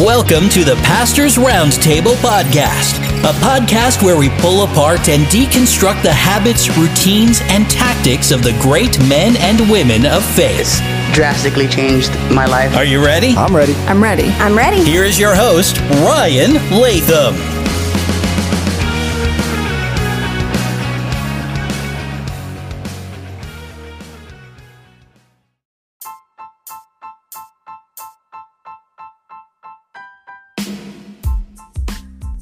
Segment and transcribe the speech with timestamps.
[0.00, 6.10] Welcome to the Pastor's Roundtable Podcast, a podcast where we pull apart and deconstruct the
[6.12, 10.80] habits, routines, and tactics of the great men and women of faith.
[11.12, 12.74] drastically changed my life.
[12.76, 13.34] Are you ready?
[13.36, 13.74] I'm ready.
[13.74, 14.28] I'm ready.
[14.38, 14.82] I'm ready.
[14.82, 17.59] Here is your host, Ryan Latham.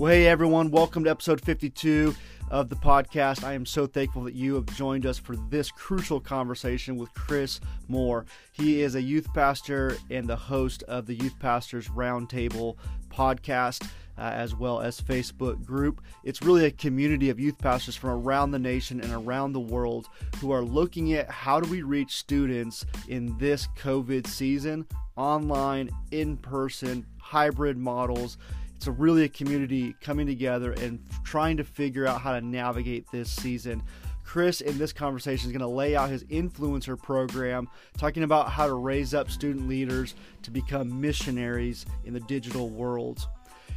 [0.09, 2.15] Well, hey everyone, welcome to episode 52
[2.51, 3.45] of the podcast.
[3.45, 7.61] I am so thankful that you have joined us for this crucial conversation with Chris
[7.89, 8.25] Moore.
[8.53, 12.77] He is a youth pastor and the host of the Youth Pastors Roundtable
[13.11, 13.87] podcast.
[14.17, 16.03] Uh, as well as Facebook group.
[16.25, 20.09] It's really a community of youth pastors from around the nation and around the world
[20.41, 26.37] who are looking at how do we reach students in this COVID season, online, in
[26.37, 28.39] person, hybrid models
[28.79, 33.29] it's really a community coming together and trying to figure out how to navigate this
[33.29, 33.83] season.
[34.25, 38.69] Chris, in this conversation, is going to lay out his influencer program, talking about how
[38.69, 43.27] to raise up student leaders to become missionaries in the digital world.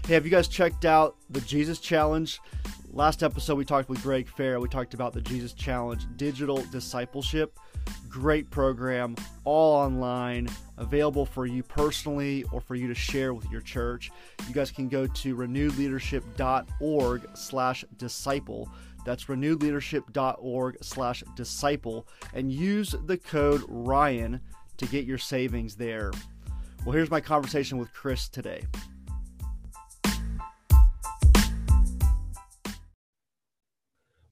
[0.06, 2.40] Hey, have you guys checked out the Jesus Challenge?
[2.94, 4.59] Last episode, we talked with Greg Fair.
[4.59, 7.58] We talked about the Jesus Challenge digital discipleship.
[8.09, 13.62] Great program, all online, available for you personally or for you to share with your
[13.62, 14.12] church.
[14.45, 18.69] You guys can go to renewedleadership.org slash disciple.
[19.06, 24.42] That's renewedleadership.org slash disciple and use the code Ryan
[24.75, 26.12] to get your savings there.
[26.86, 28.64] Well, here's my conversation with Chris today.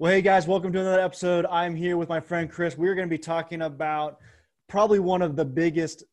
[0.01, 1.45] Well, hey guys, welcome to another episode.
[1.47, 2.77] I'm here with my friend Chris.
[2.77, 4.19] We're going to be talking about
[4.69, 6.05] probably one of the biggest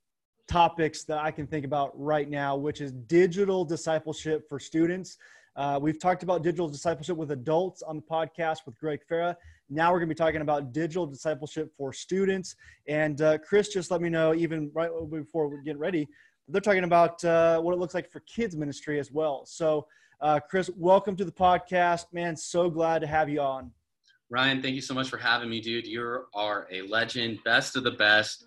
[0.49, 5.19] topics that I can think about right now, which is digital discipleship for students.
[5.55, 9.37] Uh, we've talked about digital discipleship with adults on the podcast with Greg Farah.
[9.71, 12.57] Now we're going to be talking about digital discipleship for students.
[12.89, 16.09] And uh, Chris just let me know, even right before we get ready,
[16.49, 19.47] they're talking about uh, what it looks like for kids ministry as well.
[19.47, 19.87] So,
[20.21, 22.37] uh, Chris, welcome to the podcast, man.
[22.37, 23.71] So glad to have you on.
[24.29, 25.87] Ryan, thank you so much for having me, dude.
[25.87, 28.45] You are a legend, best of the best.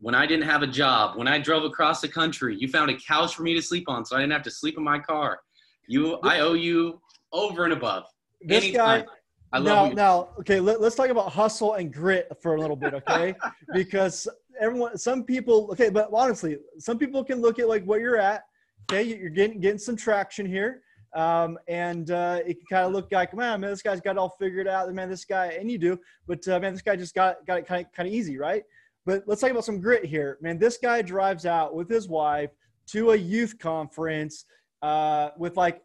[0.00, 2.96] When I didn't have a job, when I drove across the country, you found a
[2.96, 5.40] couch for me to sleep on, so I didn't have to sleep in my car.
[5.86, 7.00] You, I owe you
[7.32, 8.04] over and above.
[8.40, 9.02] This Anytime.
[9.02, 9.06] guy.
[9.52, 9.94] I love now, you.
[9.94, 13.34] now, okay, let, us talk about hustle and grit for a little bit, okay?
[13.74, 14.26] because
[14.60, 18.44] everyone, some people, okay, but honestly, some people can look at like what you're at.
[18.90, 20.82] Okay, you're getting getting some traction here.
[21.14, 24.36] Um, and uh, it kind of look like, man, man, this guy's got it all
[24.38, 24.92] figured out.
[24.94, 27.66] Man, this guy, and you do, but uh, man, this guy just got got it
[27.66, 28.62] kind of kind of easy, right?
[29.06, 30.58] But let's talk about some grit here, man.
[30.58, 32.50] This guy drives out with his wife
[32.88, 34.44] to a youth conference
[34.82, 35.82] uh, with like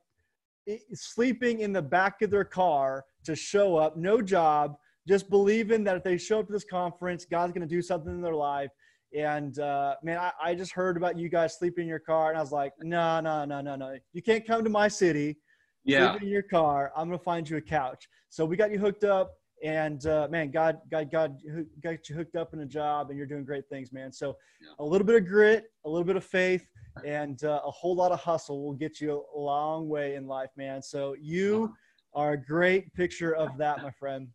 [0.93, 5.97] sleeping in the back of their car to show up, no job, just believing that
[5.97, 8.69] if they show up to this conference, God's going to do something in their life.
[9.15, 12.37] And uh, man, I, I, just heard about you guys sleeping in your car, and
[12.37, 13.97] I was like, no, no, no, no, no.
[14.11, 15.37] You can't come to my city,
[15.85, 16.11] yeah.
[16.11, 16.91] sleep in your car.
[16.97, 18.09] I'm gonna find you a couch.
[18.29, 21.37] So we got you hooked up, and uh, man, God, God, God
[21.81, 24.11] got you hooked up in a job, and you're doing great things, man.
[24.11, 24.73] So Yeah.
[24.79, 26.67] a little bit of grit, a little bit of faith,
[27.05, 30.49] and uh, a whole lot of hustle will get you a long way in life,
[30.57, 30.81] man.
[30.81, 31.73] So you
[32.13, 34.27] are a great picture of that, my friend.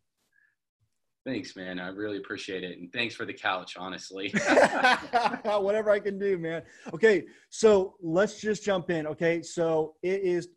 [1.23, 1.79] Thanks, man.
[1.79, 2.79] I really appreciate it.
[2.79, 4.33] And thanks for the couch, honestly.
[5.43, 6.63] Whatever I can do, man.
[6.93, 9.05] Okay, so let's just jump in.
[9.05, 10.47] Okay, so it is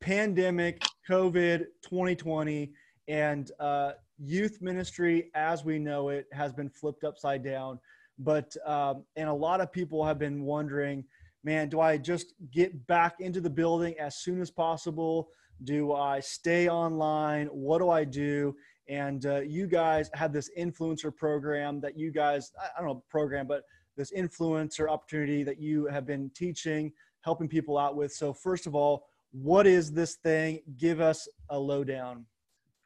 [0.00, 2.70] pandemic, COVID 2020,
[3.08, 7.80] and uh, youth ministry as we know it has been flipped upside down.
[8.18, 11.04] But, um, and a lot of people have been wondering,
[11.44, 15.30] man, do I just get back into the building as soon as possible?
[15.64, 17.46] Do I stay online?
[17.46, 18.54] What do I do?
[18.88, 23.46] And uh, you guys have this influencer program that you guys i don't know program
[23.46, 23.62] but
[23.96, 26.92] this influencer opportunity that you have been teaching
[27.22, 31.58] helping people out with so first of all what is this thing give us a
[31.58, 32.24] lowdown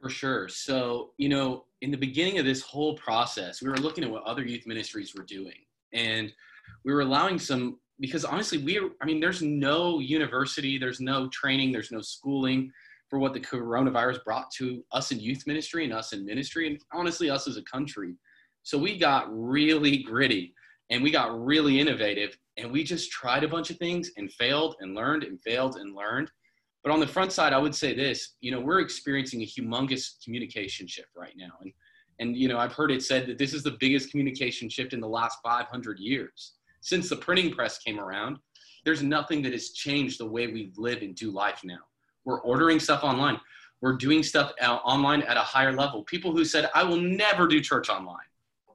[0.01, 0.49] For sure.
[0.49, 4.25] So, you know, in the beginning of this whole process, we were looking at what
[4.25, 5.55] other youth ministries were doing.
[5.93, 6.33] And
[6.85, 11.71] we were allowing some, because honestly, we, I mean, there's no university, there's no training,
[11.71, 12.73] there's no schooling
[13.13, 16.79] for what the coronavirus brought to us in youth ministry and us in ministry, and
[16.95, 18.15] honestly, us as a country.
[18.63, 20.55] So we got really gritty
[20.89, 24.77] and we got really innovative and we just tried a bunch of things and failed
[24.81, 26.31] and learned and failed and learned.
[26.83, 30.25] But on the front side, I would say this, you know, we're experiencing a humongous
[30.25, 31.53] communication shift right now.
[31.61, 31.71] And,
[32.19, 35.01] and, you know, I've heard it said that this is the biggest communication shift in
[35.01, 38.39] the last 500 years since the printing press came around.
[38.87, 41.81] there's nothing that has changed the way we live and do life now.
[42.25, 43.39] We're ordering stuff online.
[43.81, 46.05] We're doing stuff online at a higher level.
[46.05, 48.17] People who said, I will never do church online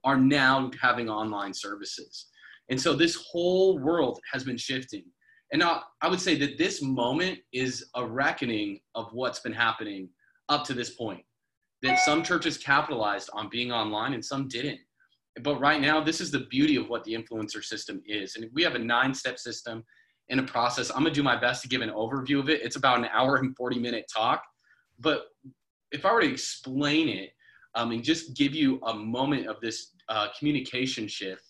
[0.04, 2.28] are now having online services.
[2.70, 5.04] And so this whole world has been shifting.
[5.52, 10.10] And now I would say that this moment is a reckoning of what's been happening
[10.50, 11.24] up to this point.
[11.84, 14.80] That some churches capitalized on being online and some didn't.
[15.44, 18.36] But right now, this is the beauty of what the influencer system is.
[18.36, 19.84] And we have a nine step system
[20.30, 20.92] in a process.
[20.94, 22.62] I'm to do my best to give an overview of it.
[22.62, 24.44] It's about an hour and 40 minute talk.
[25.00, 25.26] But
[25.92, 27.32] if I were to explain it
[27.76, 31.44] um, and just give you a moment of this uh, communication shift,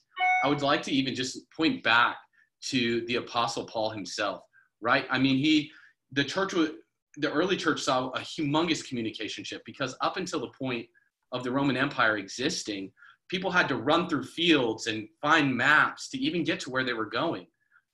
[0.43, 2.17] I would like to even just point back
[2.63, 4.41] to the Apostle Paul himself,
[4.81, 5.05] right?
[5.09, 5.71] I mean, he,
[6.11, 10.85] the church, the early church saw a humongous communication shift because up until the point
[11.31, 12.91] of the Roman Empire existing,
[13.29, 16.93] people had to run through fields and find maps to even get to where they
[16.93, 17.47] were going.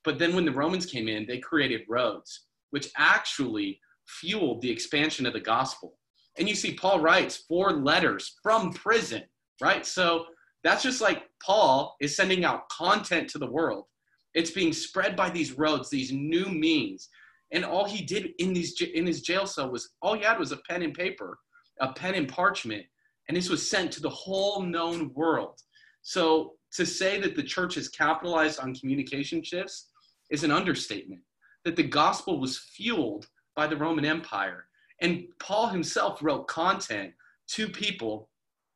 [0.04, 5.26] But then when the Romans came in, they created roads, which actually fueled the expansion
[5.26, 5.98] of the gospel.
[6.38, 9.24] And you see, Paul writes four letters from prison,
[9.62, 9.86] right?
[9.86, 10.26] So
[10.64, 13.86] that's just like Paul is sending out content to the world.
[14.34, 17.10] It's being spread by these roads, these new means.
[17.52, 20.52] And all he did in these in his jail cell was all he had was
[20.52, 21.38] a pen and paper,
[21.80, 22.84] a pen and parchment,
[23.28, 25.60] and this was sent to the whole known world.
[26.02, 29.92] So to say that the church has capitalized on communication shifts
[30.34, 31.22] is an understatement.
[31.64, 34.66] That the gospel was fueled by the Roman Empire.
[35.00, 37.14] And Paul himself wrote content
[37.50, 38.30] to people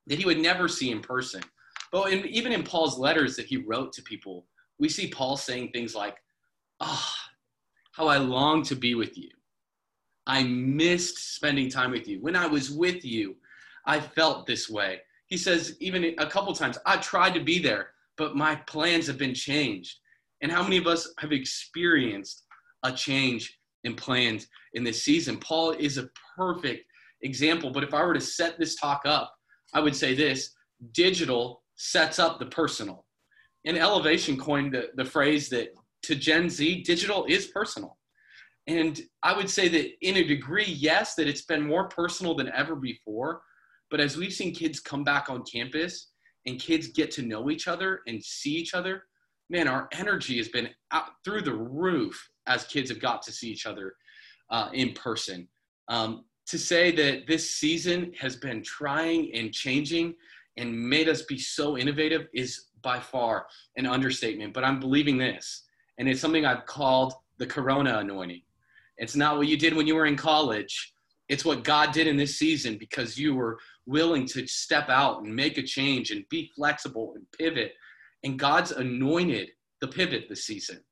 [0.05, 1.41] that he would never see in person.
[1.91, 4.45] But in, even in Paul's letters that he wrote to people,
[4.79, 6.17] we see Paul saying things like,
[6.79, 7.27] Ah, oh,
[7.91, 9.29] how I long to be with you.
[10.27, 12.21] I missed spending time with you.
[12.21, 13.35] When I was with you,
[13.85, 14.99] I felt this way.
[15.25, 19.17] He says, even a couple times, I tried to be there, but my plans have
[19.17, 19.97] been changed.
[20.41, 22.43] And how many of us have experienced
[22.83, 25.37] a change in plans in this season?
[25.37, 26.85] Paul is a perfect
[27.21, 27.71] example.
[27.71, 29.33] But if I were to set this talk up,
[29.73, 30.53] I would say this
[30.91, 33.05] digital sets up the personal.
[33.65, 35.69] And Elevation coined the, the phrase that
[36.03, 37.97] to Gen Z, digital is personal.
[38.67, 42.51] And I would say that in a degree, yes, that it's been more personal than
[42.51, 43.41] ever before.
[43.89, 46.11] But as we've seen kids come back on campus
[46.45, 49.03] and kids get to know each other and see each other,
[49.49, 53.49] man, our energy has been out through the roof as kids have got to see
[53.49, 53.95] each other
[54.49, 55.47] uh, in person.
[55.89, 60.15] Um, to say that this season has been trying and changing
[60.57, 64.53] and made us be so innovative is by far an understatement.
[64.53, 65.63] But I'm believing this,
[65.97, 68.41] and it's something I've called the Corona anointing.
[68.97, 70.93] It's not what you did when you were in college.
[71.29, 75.35] It's what God did in this season because you were willing to step out and
[75.35, 77.73] make a change and be flexible and pivot.
[78.23, 79.49] And God's anointed
[79.81, 80.83] the pivot this season.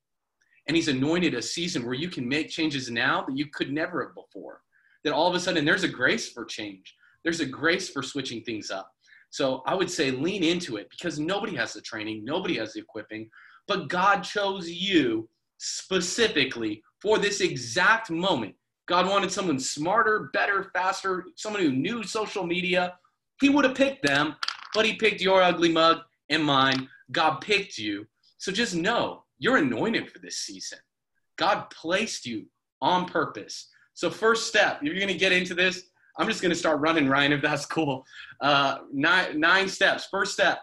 [0.67, 4.03] And He's anointed a season where you can make changes now that you could never
[4.03, 4.61] have before.
[5.03, 8.41] That all of a sudden there's a grace for change, there's a grace for switching
[8.41, 8.91] things up.
[9.29, 12.79] So I would say lean into it because nobody has the training, nobody has the
[12.79, 13.29] equipping,
[13.67, 15.27] but God chose you
[15.57, 18.55] specifically for this exact moment.
[18.87, 22.93] God wanted someone smarter, better, faster, someone who knew social media.
[23.41, 24.35] He would have picked them,
[24.73, 26.89] but he picked your ugly mug and mine.
[27.11, 28.07] God picked you.
[28.37, 30.79] So just know you're anointed for this season.
[31.37, 32.45] God placed you
[32.81, 33.69] on purpose.
[33.93, 35.83] So, first step, if you're going to get into this,
[36.17, 38.05] I'm just going to start running, Ryan, if that's cool.
[38.41, 40.07] Uh, nine, nine steps.
[40.11, 40.59] First step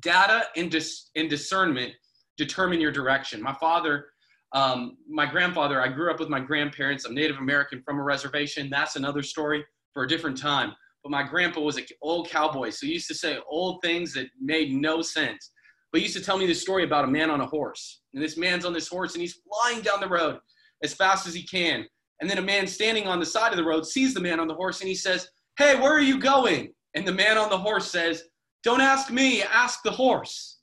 [0.00, 1.92] data and, dis- and discernment
[2.36, 3.40] determine your direction.
[3.40, 4.06] My father,
[4.52, 7.04] um, my grandfather, I grew up with my grandparents.
[7.04, 8.68] I'm Native American from a reservation.
[8.70, 10.74] That's another story for a different time.
[11.06, 14.26] But my grandpa was an old cowboy, so he used to say old things that
[14.40, 15.52] made no sense.
[15.92, 18.00] But he used to tell me this story about a man on a horse.
[18.12, 20.40] And this man's on this horse and he's flying down the road
[20.82, 21.86] as fast as he can.
[22.20, 24.48] And then a man standing on the side of the road sees the man on
[24.48, 26.72] the horse and he says, Hey, where are you going?
[26.96, 28.24] And the man on the horse says,
[28.64, 30.58] Don't ask me, ask the horse.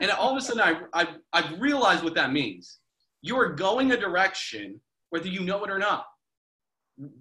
[0.00, 2.78] And all of a sudden, I, I, I've realized what that means.
[3.20, 4.80] You are going a direction,
[5.10, 6.06] whether you know it or not.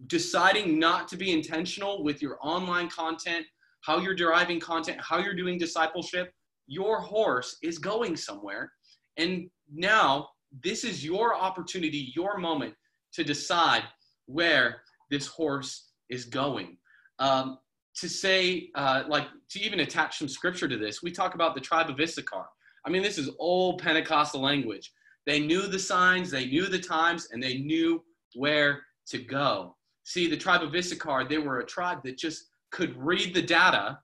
[0.07, 3.45] Deciding not to be intentional with your online content,
[3.81, 6.31] how you're deriving content, how you're doing discipleship,
[6.67, 8.71] your horse is going somewhere.
[9.17, 10.29] And now,
[10.63, 12.73] this is your opportunity, your moment
[13.13, 13.83] to decide
[14.25, 16.77] where this horse is going.
[17.19, 17.59] Um,
[17.97, 21.61] to say, uh, like, to even attach some scripture to this, we talk about the
[21.61, 22.45] tribe of Issachar.
[22.85, 24.91] I mean, this is old Pentecostal language.
[25.25, 28.03] They knew the signs, they knew the times, and they knew
[28.35, 29.75] where to go.
[30.03, 33.99] See, the tribe of Issachar, they were a tribe that just could read the data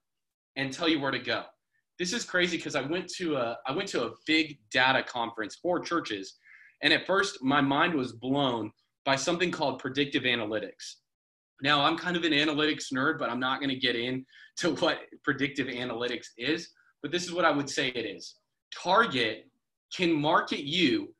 [0.55, 1.43] and tell you where to go.
[1.99, 5.57] This is crazy because I went to a I went to a big data conference
[5.61, 6.37] for churches
[6.81, 8.71] And at first, my mind was blown
[9.05, 10.95] by something called predictive analytics.
[11.61, 14.99] Now, I'm kind of an analytics nerd, but I'm not going to get into what
[15.23, 16.69] predictive analytics is.
[17.03, 18.35] But this is what I would say it is
[18.73, 19.45] Target
[19.95, 21.13] can market you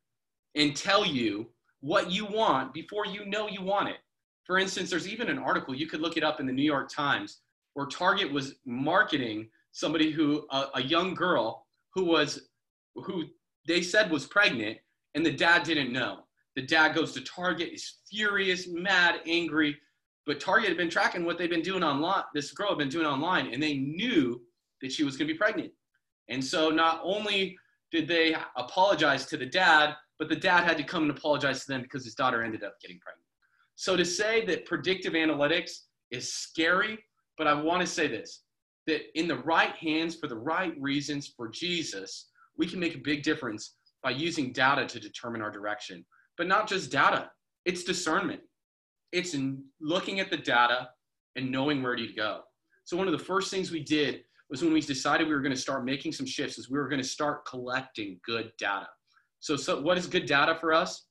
[0.56, 3.98] and tell you what you want before you know you want it.
[4.46, 6.90] For instance, there's even an article, you could look it up in the New York
[6.90, 7.42] Times,
[7.74, 12.50] where Target was marketing somebody who, a, a young girl who was,
[12.96, 13.26] who
[13.68, 14.78] they said was pregnant,
[15.16, 16.20] and the dad didn't know.
[16.56, 19.78] The dad goes to Target, is furious, mad, angry.
[20.26, 22.24] But Target had been tracking what they've been doing online.
[22.34, 24.42] This girl had been doing online, and they knew
[24.82, 25.72] that she was going to be pregnant.
[26.30, 27.58] And so not only
[27.92, 31.68] did they apologize to the dad, but the dad had to come and apologize to
[31.68, 33.26] them because his daughter ended up getting pregnant.
[33.74, 35.72] So to say that predictive analytics
[36.12, 37.00] is scary,
[37.40, 38.44] but I want to say this
[38.86, 43.00] that in the right hands for the right reasons for Jesus, we can make a
[43.00, 46.06] big difference by using data to determine our direction.
[46.38, 47.32] But not just data,
[47.66, 48.42] it's discernment.
[49.12, 50.90] It's in looking at the data
[51.36, 52.42] and knowing where to go.
[52.84, 55.56] So one of the first things we did was when we decided we were going
[55.56, 58.88] to start making some shifts is we were going to start collecting good data.
[59.42, 61.06] So, so what is good data for us?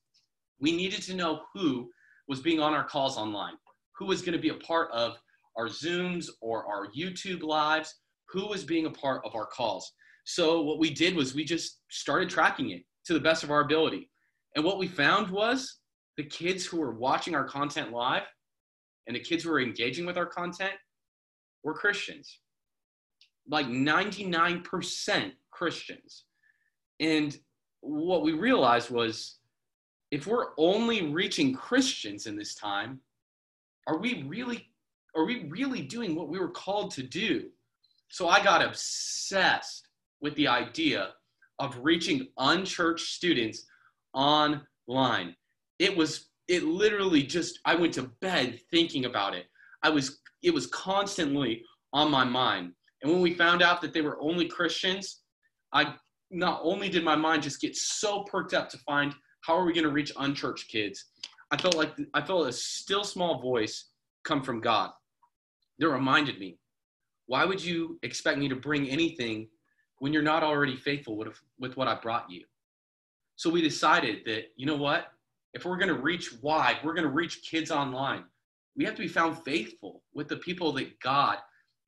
[0.59, 1.89] We needed to know who
[2.27, 3.53] was being on our calls online,
[3.97, 5.17] who was going to be a part of
[5.57, 7.93] our Zooms or our YouTube lives,
[8.29, 9.91] who was being a part of our calls.
[10.23, 13.61] So what we did was we just started tracking it to the best of our
[13.61, 14.09] ability.
[14.55, 15.79] And what we found was
[16.17, 18.23] the kids who were watching our content live
[19.07, 20.73] and the kids who were engaging with our content
[21.63, 22.39] were Christians
[23.49, 26.25] like 99% Christians.
[26.99, 27.37] And
[27.81, 29.37] what we realized was
[30.11, 32.99] if we're only reaching Christians in this time,
[33.87, 34.67] are we really
[35.15, 37.49] are we really doing what we were called to do?
[38.09, 39.87] So I got obsessed
[40.21, 41.09] with the idea
[41.59, 43.65] of reaching unchurched students
[44.13, 45.35] online.
[45.79, 49.45] It was it literally just I went to bed thinking about it.
[49.83, 52.73] I was it was constantly on my mind.
[53.01, 55.21] And when we found out that they were only Christians,
[55.73, 55.95] I
[56.31, 59.73] not only did my mind just get so perked up to find how are we
[59.73, 61.05] going to reach unchurched kids,
[61.51, 63.89] I felt like I felt a still small voice
[64.23, 64.91] come from God
[65.79, 66.57] that reminded me,
[67.27, 69.47] why would you expect me to bring anything
[69.99, 72.43] when you're not already faithful with, with what I brought you?
[73.35, 75.07] So we decided that, you know what?
[75.53, 78.23] If we're going to reach wide, we're going to reach kids online.
[78.77, 81.37] We have to be found faithful with the people that God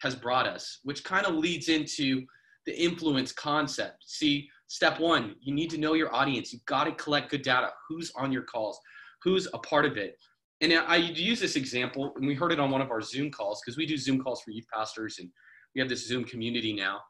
[0.01, 2.25] has brought us, which kind of leads into
[2.65, 4.03] the influence concept.
[4.05, 6.53] See, step one, you need to know your audience.
[6.53, 7.71] You've got to collect good data.
[7.87, 8.79] Who's on your calls?
[9.23, 10.17] Who's a part of it?
[10.61, 13.61] And I use this example, and we heard it on one of our Zoom calls
[13.61, 15.29] because we do Zoom calls for youth pastors, and
[15.75, 17.01] we have this Zoom community now.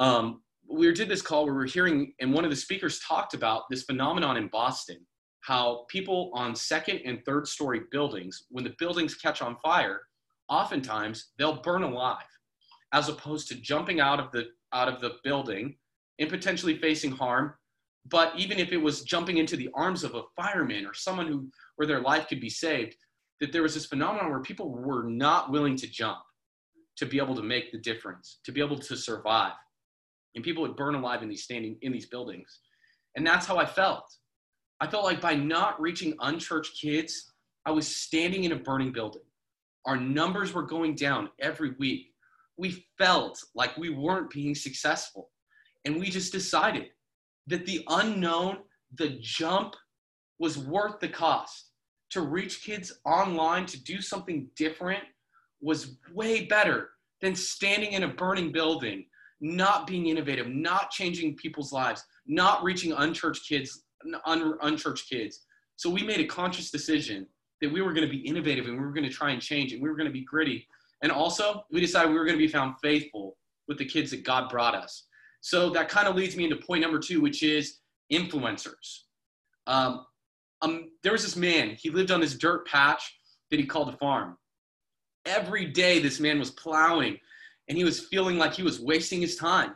[0.00, 3.32] Um, we did this call where we are hearing, and one of the speakers talked
[3.32, 4.98] about this phenomenon in Boston
[5.44, 10.00] how people on second and third story buildings, when the buildings catch on fire,
[10.48, 12.16] oftentimes they'll burn alive
[12.94, 15.76] as opposed to jumping out of the out of the building
[16.18, 17.52] and potentially facing harm.
[18.06, 21.50] But even if it was jumping into the arms of a fireman or someone who
[21.76, 22.96] where their life could be saved
[23.40, 26.18] that there was this phenomenon where people were not willing to jump
[26.96, 29.54] to be able to make the difference to be able to survive.
[30.36, 32.60] And people would burn alive in these standing in these buildings.
[33.16, 34.06] And that's how i felt.
[34.80, 37.32] I felt like by not reaching unchurched kids
[37.66, 39.22] i was standing in a burning building.
[39.84, 42.13] Our numbers were going down every week.
[42.56, 45.30] We felt like we weren't being successful.
[45.84, 46.86] And we just decided
[47.46, 48.58] that the unknown,
[48.96, 49.74] the jump,
[50.38, 51.70] was worth the cost.
[52.10, 55.02] To reach kids online, to do something different,
[55.60, 59.06] was way better than standing in a burning building,
[59.40, 63.84] not being innovative, not changing people's lives, not reaching unchurched kids,
[64.26, 65.40] un- unchurched kids.
[65.76, 67.26] So we made a conscious decision
[67.60, 69.72] that we were going to be innovative and we were going to try and change
[69.72, 70.66] and we were going to be gritty.
[71.02, 73.36] And also, we decided we were going to be found faithful
[73.68, 75.06] with the kids that God brought us.
[75.40, 77.80] So that kind of leads me into point number two, which is
[78.12, 79.00] influencers.
[79.66, 80.06] Um,
[80.62, 83.18] um, there was this man, he lived on this dirt patch
[83.50, 84.36] that he called a farm.
[85.26, 87.18] Every day, this man was plowing
[87.68, 89.74] and he was feeling like he was wasting his time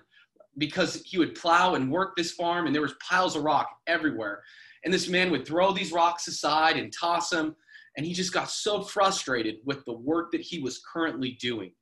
[0.58, 4.42] because he would plow and work this farm and there was piles of rock everywhere.
[4.84, 7.56] And this man would throw these rocks aside and toss them
[7.98, 11.72] and he just got so frustrated with the work that he was currently doing.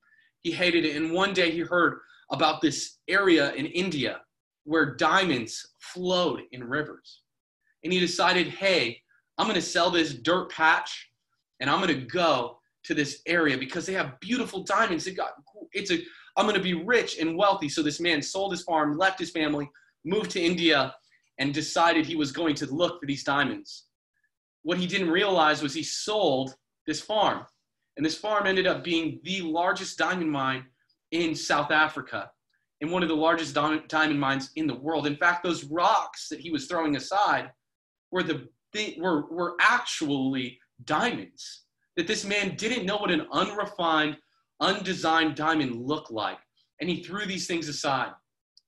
[0.41, 0.97] He hated it.
[0.97, 1.99] And one day he heard
[2.33, 4.23] about this area in India
[4.65, 7.21] where diamonds flowed in rivers.
[7.85, 8.99] And he decided, hey,
[9.37, 11.11] I'm going to sell this dirt patch
[11.61, 15.07] and I'm going to go to this area because they have beautiful diamonds.
[15.07, 15.33] It got,
[15.73, 15.99] it's a,
[16.39, 17.69] I'm going to be rich and wealthy.
[17.69, 19.69] So this man sold his farm, left his family,
[20.07, 20.95] moved to India,
[21.39, 23.86] and decided he was going to look for these diamonds.
[24.67, 26.57] What he didn't realize was he sold
[26.89, 27.47] this farm.
[27.97, 30.65] And this farm ended up being the largest diamond mine
[31.13, 32.33] in South Africa
[32.81, 35.07] and one of the largest diamond mines in the world.
[35.07, 37.53] In fact, those rocks that he was throwing aside
[38.11, 38.49] were the
[38.99, 41.63] were were actually diamonds.
[41.97, 44.17] That this man didn't know what an unrefined,
[44.59, 46.39] undesigned diamond looked like,
[46.81, 48.11] and he threw these things aside.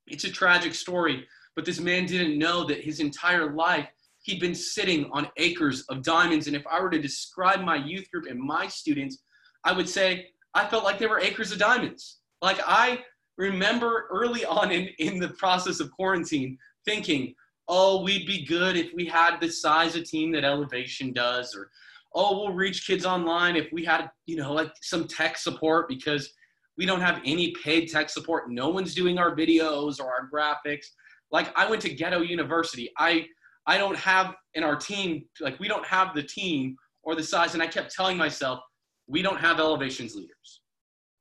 [0.07, 1.27] It's a tragic story,
[1.57, 3.89] but this man didn't know that his entire life
[4.29, 6.49] he'd been sitting on acres of diamonds.
[6.49, 9.23] And if I were to describe my youth group and my students,
[9.65, 12.19] I would say I felt like they were acres of diamonds.
[12.43, 13.03] Like I
[13.39, 17.35] remember early on in, in the process of quarantine thinking,
[17.69, 21.71] oh, we'd be good if we had the size of team that Elevation does, or
[22.15, 26.35] oh, we'll reach kids online if we had, you know, like some tech support because
[26.77, 28.51] we don't have any paid tech support.
[28.51, 30.85] No one's doing our videos or our graphics.
[31.33, 32.91] Like I went to Ghetto University.
[32.99, 33.27] I
[33.69, 37.53] I don't have in our team, like we don't have the team or the size.
[37.53, 38.61] And I kept telling myself,
[39.07, 40.63] we don't have elevations leaders.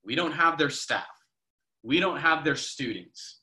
[0.06, 1.04] We don't have their staff.
[1.84, 3.42] We don't have their students.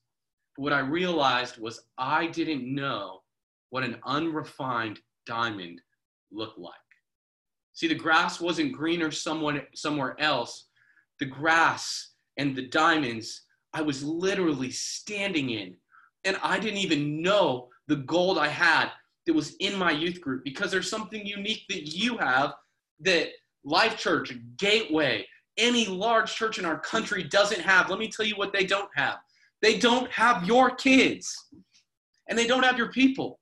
[0.57, 3.21] But what I realized was I didn't know
[3.69, 5.83] what an unrefined diamond
[6.33, 6.75] looked like.
[7.75, 10.69] See, the grass wasn't greener someone, somewhere else.
[11.21, 13.43] The grass and the diamonds
[13.75, 15.77] I was literally standing in.
[16.25, 18.91] And I didn't even know the gold I had
[19.27, 22.55] that was in my youth group because there's something unique that you have
[23.01, 23.29] that
[23.65, 25.27] Life Church, Gateway,
[25.57, 27.89] any large church in our country doesn't have.
[27.89, 29.19] Let me tell you what they don't have.
[29.63, 31.35] They don't have your kids
[32.29, 33.39] and they don't have your people.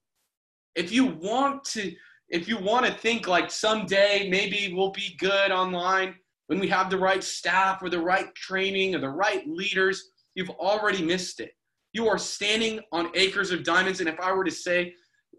[0.74, 1.92] If you want to
[2.28, 6.14] if you want to think like someday maybe we'll be good online
[6.46, 10.50] when we have the right staff or the right training or the right leaders, you've
[10.50, 11.52] already missed it.
[11.92, 14.94] You are standing on acres of diamonds and if I were to say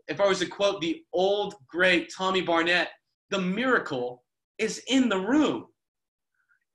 [0.07, 2.89] if I was to quote the old great Tommy Barnett,
[3.29, 4.23] the miracle
[4.57, 5.67] is in the room.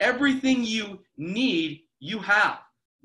[0.00, 2.60] Everything you need, you have.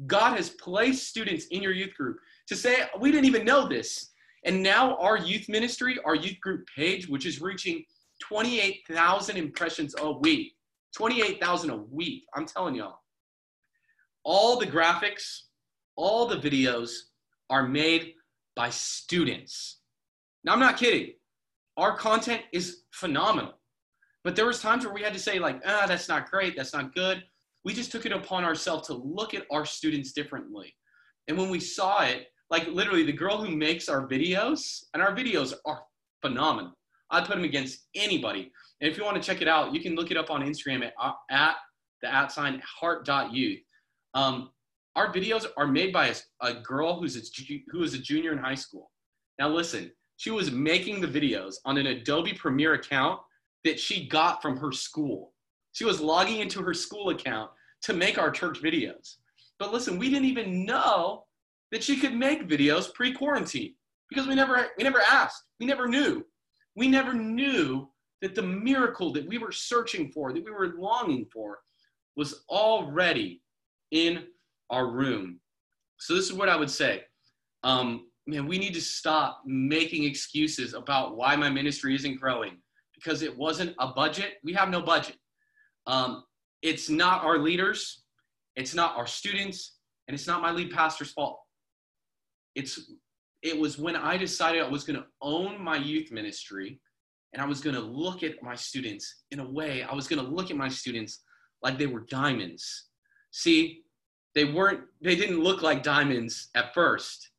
[0.08, 4.12] God has placed students in your youth group to say, we didn't even know this.
[4.46, 7.84] And now our youth ministry, our youth group page, which is reaching
[8.22, 10.54] 28,000 impressions a week,
[10.96, 12.24] 28,000 a week.
[12.36, 13.00] I'm telling y'all.
[14.24, 15.44] All the graphics,
[15.96, 16.92] all the videos
[17.50, 18.14] are made
[18.56, 19.82] by students.
[20.44, 21.14] Now, I'm not kidding.
[21.78, 23.54] Our content is phenomenal.
[24.24, 26.74] But there was times where we had to say like, ah, that's not great, that's
[26.74, 27.24] not good.
[27.66, 30.74] We just took it upon ourselves to look at our students differently.
[31.28, 35.16] And when we saw it, like literally the girl who makes our videos, and our
[35.16, 35.82] videos are
[36.22, 36.74] phenomenal.
[37.10, 38.52] I'd put them against anybody.
[38.82, 40.86] And if you want to check it out, you can look it up on Instagram
[40.86, 41.56] at, uh, at
[42.02, 43.60] the at sign heart.youth.
[44.14, 44.50] Um,
[44.96, 48.38] our videos are made by a, a girl who's a, who is a junior in
[48.38, 48.92] high school.
[49.40, 53.20] Now listen, she was making the videos on an Adobe Premiere account
[53.64, 55.34] that she got from her school.
[55.72, 57.50] She was logging into her school account
[57.84, 59.16] to make our church videos.
[59.60, 61.26] But listen, we didn't even know
[61.72, 63.74] that she could make videos pre-quarantine
[64.10, 65.44] because we never we never asked.
[65.60, 66.26] We never knew.
[66.76, 67.90] We never knew
[68.22, 71.60] that the miracle that we were searching for, that we were longing for,
[72.16, 73.42] was already
[73.92, 74.26] in
[74.74, 75.40] our room.
[75.98, 77.04] So this is what I would say.
[77.64, 82.58] Um, man, we need to stop making excuses about why my ministry isn't growing
[82.96, 84.34] because it wasn't a budget.
[84.44, 85.18] We have no budget.
[85.88, 86.24] Um,
[86.62, 88.04] it's not our leaders,
[88.56, 91.40] it's not our students, and it's not my lead pastor's fault.
[92.56, 92.92] It's
[93.42, 96.80] it was when I decided I was going to own my youth ministry
[97.34, 100.24] and I was going to look at my students in a way, I was going
[100.24, 101.24] to look at my students
[101.62, 102.88] like they were diamonds.
[103.32, 103.83] See,
[104.36, 107.30] they weren't, they didn't look like diamonds at first,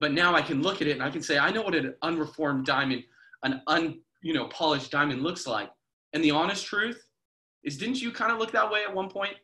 [0.00, 1.94] but now I can look at it and I can say, I know what an
[2.02, 3.04] unreformed diamond,
[3.42, 5.70] an un, you know, polished diamond looks like.
[6.12, 7.02] And the honest truth
[7.64, 9.34] is, didn't you kind of look that way at one point?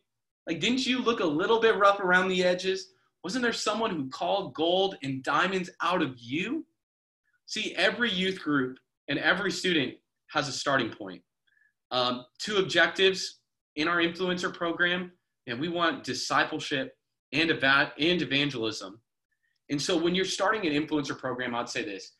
[0.46, 2.92] Like, didn't you look a little bit rough around the edges?
[3.24, 6.64] Wasn't there someone who called gold and diamonds out of you?
[7.46, 9.94] See, every youth group and every student
[10.28, 11.22] has a starting point.
[11.90, 13.40] Um, two objectives
[13.76, 15.12] in our influencer program,
[15.46, 16.92] and we want discipleship
[17.32, 19.00] and, eva- and evangelism.
[19.70, 22.12] And so when you're starting an influencer program, I'd say this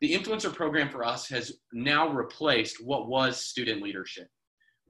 [0.00, 4.28] the influencer program for us has now replaced what was student leadership.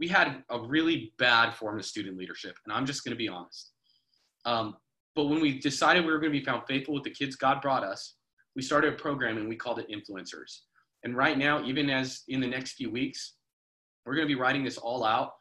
[0.01, 3.29] We had a really bad form of student leadership, and I'm just going to be
[3.29, 3.73] honest.
[4.45, 4.77] Um,
[5.15, 7.63] but when we decided we were going to be found faithful with the kids God
[7.63, 8.17] brought us,
[8.55, 10.61] we started a program and we called it Influencers.
[11.05, 13.35] And right now, even as in the next few weeks,
[14.05, 15.33] we're going to be writing this all out,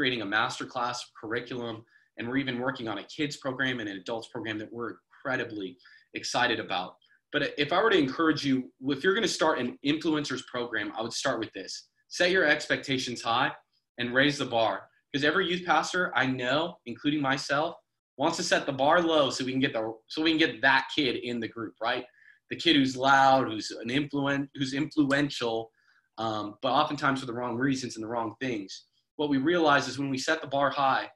[0.00, 1.84] creating a masterclass curriculum,
[2.16, 5.76] and we're even working on a kids program and an adults program that we're incredibly
[6.14, 6.94] excited about.
[7.34, 10.90] But if I were to encourage you, if you're going to start an influencers program,
[10.96, 13.52] I would start with this set your expectations high
[13.98, 14.84] and raise the bar.
[15.12, 17.76] Because every youth pastor I know, including myself,
[18.16, 20.62] wants to set the bar low so we can get the so we can get
[20.62, 22.06] that kid in the group, right?
[22.48, 25.70] The kid who's loud, who's an influent, who's influential,
[26.16, 28.86] um, but oftentimes for the wrong reasons and the wrong things.
[29.20, 31.10] What we realize is when we set the bar high,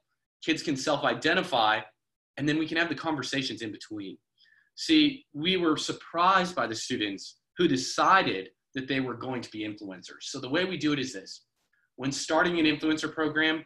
[0.45, 1.79] kids can self-identify,
[2.37, 4.15] and then we can have the conversations in between.
[4.75, 9.67] See, we were surprised by the students who decided that they were going to be
[9.67, 10.21] influencers.
[10.21, 11.45] So the way we do it is this
[11.95, 13.65] when starting an influencer program,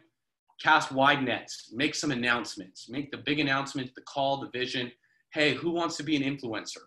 [0.62, 4.90] cast wide nets, make some announcements, make the big announcement, the call, the vision.
[5.34, 6.84] Hey, who wants to be an influencer?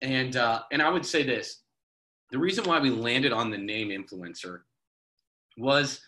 [0.00, 1.62] And uh, and I would say this:
[2.32, 4.62] the reason why we landed on the name influencer
[5.56, 6.00] was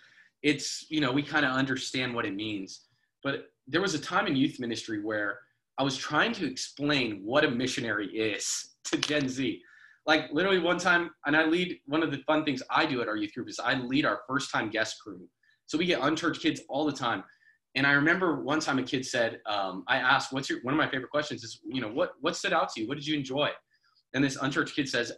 [0.44, 2.86] it's you know we kind of understand what it means,
[3.24, 5.40] but there was a time in youth ministry where
[5.78, 9.60] I was trying to explain what a missionary is to Gen Z
[10.06, 13.08] like literally one time, and I lead one of the fun things I do at
[13.08, 15.26] our youth group is I lead our first time guest crew.
[15.66, 17.24] So we get unchurched kids all the time.
[17.74, 20.78] And I remember one time a kid said, um, I asked, what's your, one of
[20.78, 22.88] my favorite questions is, you know, what, what stood out to you?
[22.88, 23.50] What did you enjoy?
[24.12, 25.10] And this unchurched kid says,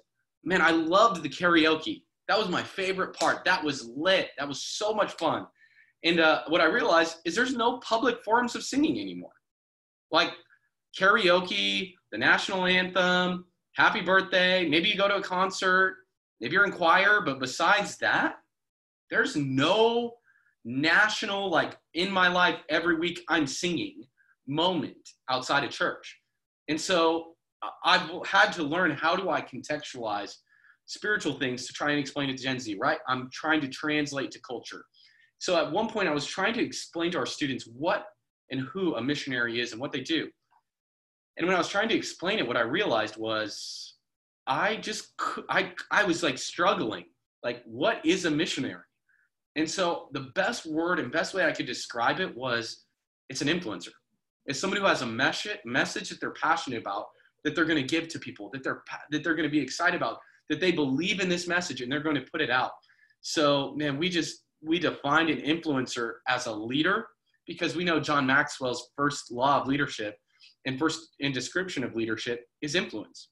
[0.45, 2.05] man, I loved the karaoke.
[2.29, 3.45] That was my favorite part.
[3.45, 4.31] That was lit.
[4.39, 5.47] That was so much fun.
[6.05, 9.33] And uh, what I realized is there's no public forums of singing anymore.
[10.11, 10.33] Like
[10.99, 14.69] karaoke, the national anthem, happy birthday.
[14.69, 15.99] Maybe you go to a concert.
[16.41, 17.21] Maybe you're in choir.
[17.21, 18.37] But besides that,
[19.11, 20.15] there's no
[20.65, 24.03] national, like in my life, every week I'm singing
[24.47, 24.97] moment
[25.29, 26.21] outside of church.
[26.69, 27.35] And so
[27.85, 30.37] I've had to learn how do I contextualize
[30.87, 32.99] spiritual things to try and explain it to Gen Z, right?
[33.09, 34.85] I'm trying to translate to culture.
[35.39, 38.07] So at one point, I was trying to explain to our students what
[38.51, 40.29] and who a missionary is and what they do.
[41.37, 43.97] And when I was trying to explain it, what I realized was
[44.47, 45.13] I just
[45.51, 47.05] I I was like struggling.
[47.43, 48.83] Like, what is a missionary?
[49.57, 52.85] And so the best word and best way I could describe it was
[53.29, 53.91] it's an influencer.
[54.47, 57.07] It's somebody who has a message message that they're passionate about,
[57.45, 59.97] that they're going to give to people, that they're that they're going to be excited
[59.97, 60.19] about,
[60.49, 62.73] that they believe in this message and they're going to put it out.
[63.21, 67.07] So, man, we just we defined an influencer as a leader
[67.47, 70.17] because we know John Maxwell's first law of leadership
[70.67, 73.29] and first in description of leadership is influence.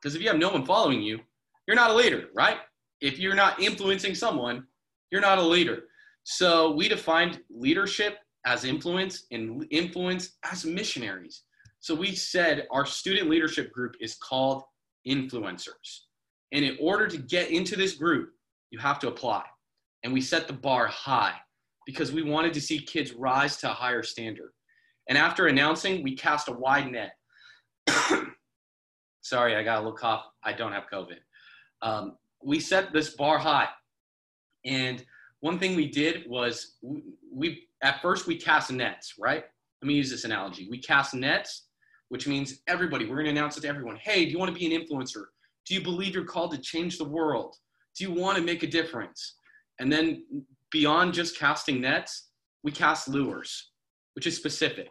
[0.00, 1.20] Because if you have no one following you,
[1.66, 2.58] you're not a leader, right?
[3.00, 4.66] If you're not influencing someone,
[5.10, 5.84] you're not a leader.
[6.24, 11.42] So we defined leadership as influence and influence as missionaries.
[11.80, 14.62] So we said our student leadership group is called
[15.06, 16.07] influencers.
[16.52, 18.30] And in order to get into this group,
[18.70, 19.44] you have to apply.
[20.02, 21.34] And we set the bar high
[21.86, 24.50] because we wanted to see kids rise to a higher standard.
[25.08, 27.12] And after announcing, we cast a wide net.
[29.22, 30.24] Sorry, I got a little cough.
[30.44, 31.16] I don't have COVID.
[31.82, 33.68] Um, we set this bar high.
[34.64, 35.04] And
[35.40, 39.44] one thing we did was we, we at first we cast nets, right?
[39.82, 40.68] Let me use this analogy.
[40.70, 41.68] We cast nets,
[42.08, 43.96] which means everybody, we're going to announce it to everyone.
[43.96, 45.24] Hey, do you want to be an influencer?
[45.68, 47.54] Do you believe you're called to change the world?
[47.96, 49.34] Do you want to make a difference?
[49.78, 50.24] And then
[50.72, 52.30] beyond just casting nets,
[52.64, 53.70] we cast lures,
[54.14, 54.88] which is specific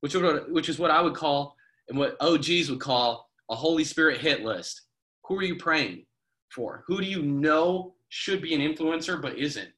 [0.00, 0.14] which
[0.48, 1.56] which is what I would call
[1.88, 4.82] and what OGs would call a Holy Spirit hit list.
[5.24, 6.06] Who are you praying
[6.50, 6.84] for?
[6.86, 9.68] Who do you know should be an influencer but isn't?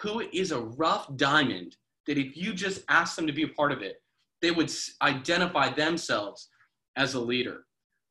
[0.00, 3.72] Who is a rough diamond that if you just ask them to be a part
[3.72, 3.96] of it,
[4.42, 6.48] they would identify themselves
[6.96, 7.65] as a leader?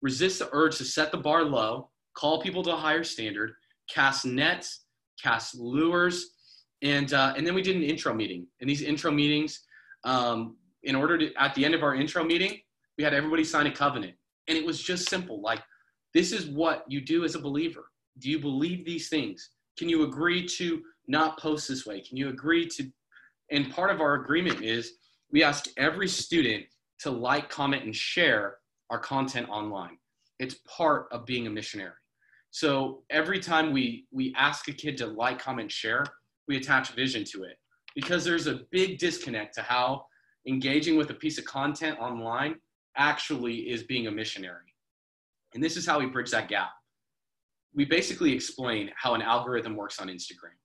[0.06, 3.54] Resist the urge to set the bar low, call people to a higher standard,
[3.90, 4.86] cast nets,
[5.20, 6.18] cast lures,
[6.84, 8.46] and uh, and then we did an intro meeting.
[8.60, 9.62] In these intro meetings,
[10.04, 12.60] um, in order to, at the end of our intro meeting,
[13.00, 14.14] we had everybody sign a covenant.
[14.48, 15.64] And it was just simple like,
[16.14, 17.86] this is what you do as a believer.
[18.20, 19.50] Do you believe these things?
[19.76, 22.00] Can you agree to not post this way?
[22.02, 22.92] Can you agree to?
[23.50, 24.92] And part of our agreement is
[25.32, 26.66] we ask every student
[27.00, 28.58] to like, comment, and share
[28.90, 29.98] our content online.
[30.40, 31.94] It's part of being a missionary.
[32.52, 36.06] So every time we we ask a kid to like, comment, share,
[36.48, 37.58] we attach vision to it
[37.96, 40.06] because there's a big disconnect to how
[40.48, 42.56] engaging with a piece of content online
[42.98, 44.74] actually is being a missionary.
[45.54, 46.72] And this is how we bridge that gap.
[47.74, 50.56] We basically explain how an algorithm works on Instagram.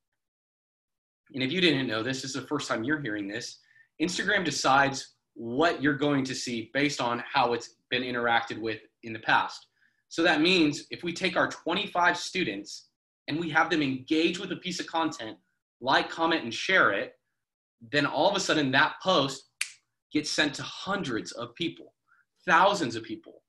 [1.33, 3.59] And if you didn't know this, this is the first time you're hearing this.
[4.02, 9.14] Instagram decides what you're going to see based on how it's been interacted with in
[9.14, 9.68] the past.
[10.11, 12.88] So that means if we take our 25 students
[13.26, 15.38] and we have them engage with a piece of content,
[15.81, 17.14] like, comment, and share it,
[17.90, 19.48] then all of a sudden that post
[20.12, 21.94] gets sent to hundreds of people,
[22.46, 23.42] thousands of people.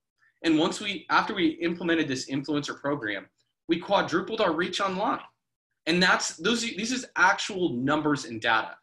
[0.44, 3.26] And once we, after we implemented this influencer program,
[3.68, 5.20] we quadrupled our reach online.
[5.84, 8.76] And that's those, these is actual numbers and data.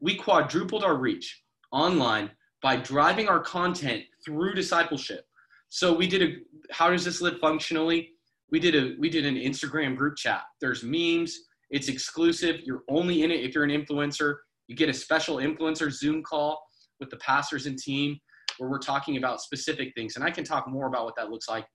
[0.00, 1.40] We quadrupled our reach
[1.70, 5.24] online by driving our content through discipleship.
[5.68, 6.36] So we did a,
[6.70, 8.10] how does this live functionally?
[8.50, 10.42] We did a, we did an Instagram group chat.
[10.60, 11.38] There's memes.
[11.70, 12.60] It's exclusive.
[12.64, 14.36] You're only in it if you're an influencer.
[14.66, 16.60] You get a special influencer Zoom call
[16.98, 18.18] with the pastors and team
[18.58, 20.16] where we're talking about specific things.
[20.16, 21.66] And I can talk more about what that looks like.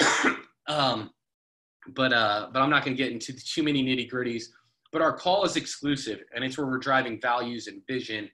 [0.68, 1.10] um,
[1.94, 4.44] but uh, but I'm not going to get into too many nitty gritties.
[4.92, 8.28] But our call is exclusive, and it's where we're driving values and vision,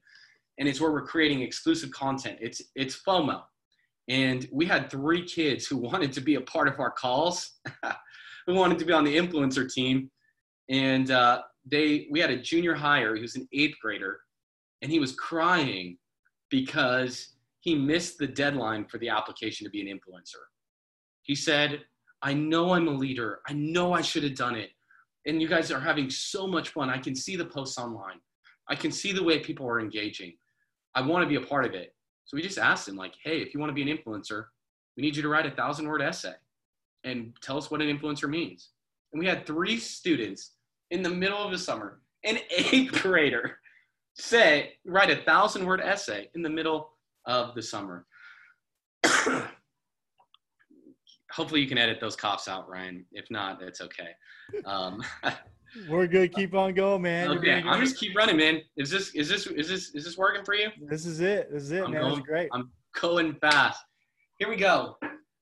[0.59, 2.39] and it's where we're creating exclusive content.
[2.41, 3.43] It's it's FOMO,
[4.09, 7.59] and we had three kids who wanted to be a part of our calls,
[8.47, 10.11] who wanted to be on the influencer team,
[10.69, 14.21] and uh, they we had a junior hire who's an eighth grader,
[14.83, 15.99] and he was crying
[16.51, 20.43] because he missed the deadline for the application to be an influencer.
[21.23, 21.81] He said,
[22.23, 23.41] I know I'm a leader.
[23.49, 24.71] I know I should have done it.
[25.27, 26.89] And you guys are having so much fun.
[26.89, 28.21] I can see the posts online.
[28.69, 30.35] I can see the way people are engaging.
[30.97, 31.95] I want to be a part of it.
[32.25, 34.47] So we just asked him, like, hey, if you want to be an influencer,
[34.97, 36.33] we need you to write a thousand word essay
[37.05, 38.71] and tell us what an influencer means.
[39.13, 40.53] And we had three students
[40.91, 43.59] in the middle of the summer, an eighth grader,
[44.15, 46.91] say, write a thousand word essay in the middle
[47.27, 48.07] of the summer.
[51.33, 53.05] Hopefully, you can edit those coughs out, Ryan.
[53.13, 54.09] If not, that's okay.
[54.65, 55.05] Um,
[55.89, 56.35] We're good.
[56.35, 57.31] Keep on going, man.
[57.39, 58.63] Okay, I'm just keep running, man.
[58.77, 60.71] Is this is this is this is this working for you?
[60.89, 61.51] This is it.
[61.53, 62.03] This is it, I'm man.
[62.03, 62.49] Going, great.
[62.53, 63.83] I'm going fast.
[64.39, 64.97] Here we go.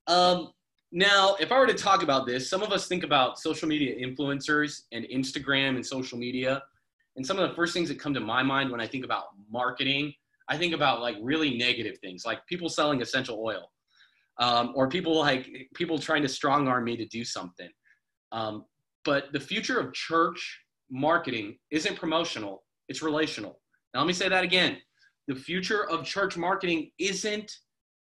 [0.07, 0.51] Um,
[0.93, 3.95] now, if I were to talk about this, some of us think about social media
[3.97, 6.63] influencers and Instagram and social media.
[7.17, 9.27] And some of the first things that come to my mind when I think about
[9.51, 10.15] marketing
[10.49, 13.71] I think about like really negative things, like people selling essential oil,
[14.39, 17.71] um, or people like people trying to strong arm me to do something.
[18.33, 18.65] Um,
[19.05, 23.61] but the future of church marketing isn't promotional; it's relational.
[23.93, 24.79] Now, let me say that again:
[25.29, 27.51] the future of church marketing isn't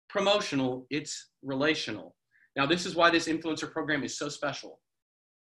[0.10, 2.16] promotional; it's relational.
[2.56, 4.80] Now, this is why this influencer program is so special.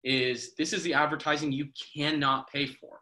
[0.04, 3.00] Is this is the advertising you cannot pay for?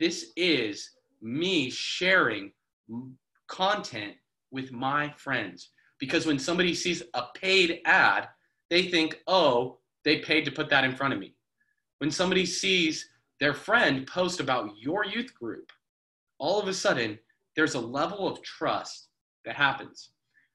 [0.00, 0.90] This is
[1.22, 2.52] me sharing
[3.48, 4.14] content
[4.50, 5.70] with my friends.
[5.98, 8.28] Because when somebody sees a paid ad,
[8.68, 11.33] they think, oh, they paid to put that in front of me.
[11.98, 13.08] When somebody sees
[13.40, 15.70] their friend post about your youth group,
[16.38, 17.18] all of a sudden
[17.56, 19.08] there's a level of trust
[19.44, 20.10] that happens.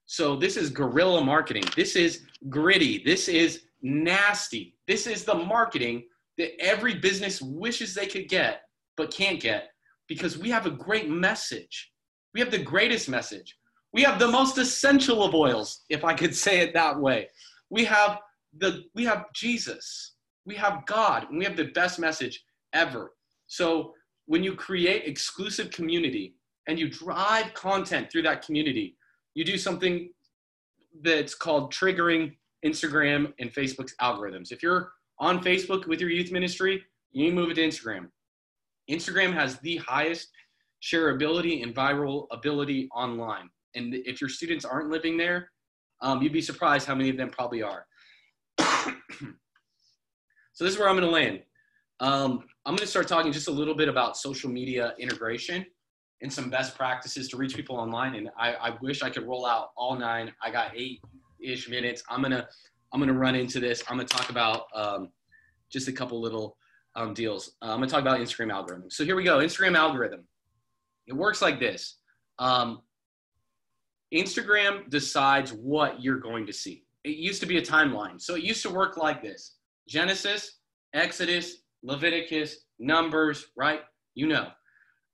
[0.05, 1.63] So this is guerrilla marketing.
[1.75, 3.03] This is gritty.
[3.05, 4.75] This is nasty.
[4.87, 6.03] This is the marketing
[6.37, 8.61] that every business wishes they could get
[8.97, 9.69] but can't get
[10.07, 11.91] because we have a great message.
[12.33, 13.55] We have the greatest message.
[13.93, 17.29] We have the most essential of oils, if I could say it that way.
[17.69, 18.19] We have
[18.57, 20.15] the we have Jesus.
[20.49, 23.11] We have God, and we have the best message ever.
[23.45, 23.93] So
[24.25, 26.33] when you create exclusive community
[26.67, 28.97] and you drive content through that community,
[29.35, 30.09] you do something
[31.03, 32.35] that's called triggering
[32.65, 34.51] Instagram and Facebook's algorithms.
[34.51, 38.07] If you're on Facebook with your youth ministry, you move it to Instagram.
[38.89, 40.29] Instagram has the highest
[40.81, 43.51] shareability and viral ability online.
[43.75, 45.51] And if your students aren't living there,
[46.01, 47.85] um, you'd be surprised how many of them probably are.
[50.59, 51.39] so this is where I'm going to land.
[52.01, 55.65] Um, I'm going to start talking just a little bit about social media integration
[56.21, 58.15] and some best practices to reach people online.
[58.15, 60.33] And I, I wish I could roll out all nine.
[60.43, 62.03] I got eight-ish minutes.
[62.09, 62.45] I'm gonna
[62.91, 63.81] I'm gonna run into this.
[63.87, 65.13] I'm gonna talk about um,
[65.71, 66.57] just a couple little
[66.97, 67.53] um, deals.
[67.61, 68.89] Uh, I'm gonna talk about Instagram algorithm.
[68.89, 69.37] So here we go.
[69.37, 70.27] Instagram algorithm.
[71.07, 71.99] It works like this
[72.37, 72.81] um,
[74.13, 76.83] Instagram decides what you're going to see.
[77.05, 78.19] It used to be a timeline.
[78.19, 79.55] So it used to work like this
[79.89, 80.59] Genesis,
[80.93, 83.81] Exodus, Leviticus, Numbers, right?
[84.15, 84.49] You know.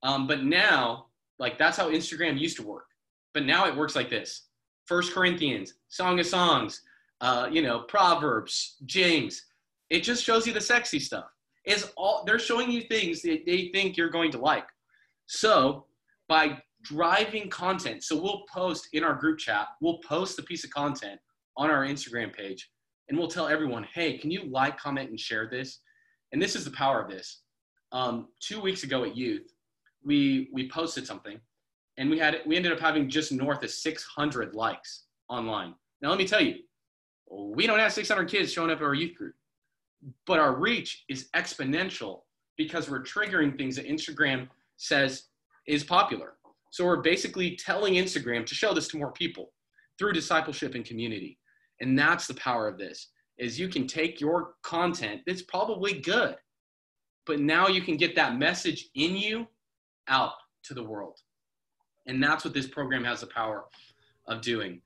[0.04, 1.08] Um, but now,
[1.40, 2.86] like that's how Instagram used to work.
[3.34, 4.48] But now it works like this
[4.86, 6.82] First Corinthians, Song of Songs,
[7.22, 9.42] uh, you know, Proverbs, James.
[9.90, 11.26] It just shows you the sexy stuff.
[11.64, 14.68] It's all they're showing you things that they think you're going to like.
[15.28, 15.86] So
[16.28, 20.70] by driving content, so we'll post in our group chat, we'll post a piece of
[20.70, 21.20] content
[21.58, 22.70] on our Instagram page,
[23.10, 25.80] and we'll tell everyone, hey, can you like, comment, and share this?
[26.32, 27.42] And this is the power of this.
[27.92, 29.52] Um, two weeks ago at youth,
[30.04, 31.40] we we posted something,
[31.98, 35.74] and we had we ended up having just north of 600 likes online.
[36.02, 36.56] Now let me tell you,
[37.30, 39.36] we don't have 600 kids showing up at our youth group,
[40.26, 42.22] but our reach is exponential
[42.58, 45.24] because we're triggering things that Instagram says
[45.68, 46.34] is popular.
[46.72, 49.52] So we're basically telling Instagram to show this to more people
[49.98, 51.40] through discipleship and community.
[51.82, 56.36] And that's the power of this is you can take your content that's probably good,
[57.26, 59.48] but now you can get that message in you
[60.08, 60.34] out
[60.64, 61.20] to the world.
[62.08, 63.66] And that's what this program has the power
[64.28, 64.82] of doing.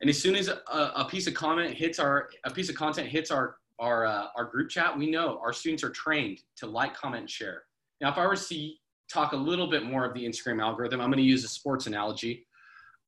[0.00, 3.08] And as soon as a, a piece of comment hits our, a piece of content
[3.08, 6.94] hits our, our, uh, our group chat, we know our students are trained to like,
[6.94, 7.62] comment, and share.
[8.00, 8.72] Now, if I were to
[9.12, 11.86] talk a little bit more of the Instagram algorithm, I'm going to use a sports
[11.86, 12.46] analogy.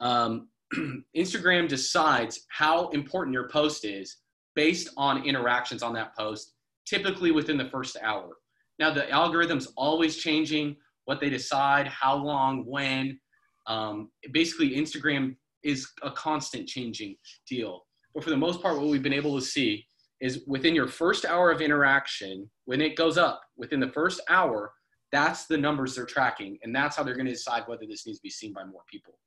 [0.00, 0.48] Um,
[1.16, 4.18] Instagram decides how important your post is
[4.54, 6.54] based on interactions on that post,
[6.87, 8.37] typically within the first hour.
[8.78, 13.18] Now, the algorithm's always changing what they decide, how long, when.
[13.66, 17.16] Um, basically, Instagram is a constant changing
[17.48, 17.82] deal.
[18.14, 19.87] But for the most part, what we've been able to see
[20.20, 24.72] is within your first hour of interaction, when it goes up within the first hour,
[25.11, 26.58] that's the numbers they're tracking.
[26.62, 28.82] And that's how they're going to decide whether this needs to be seen by more
[28.90, 29.18] people.